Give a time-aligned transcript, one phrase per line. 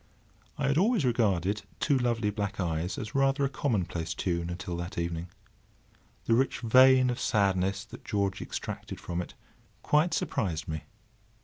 [0.57, 4.97] I had always regarded "Two Lovely Black Eyes" as rather a commonplace tune until that
[4.97, 5.27] evening.
[6.25, 9.35] The rich vein of sadness that George extracted from it
[9.83, 10.85] quite surprised me.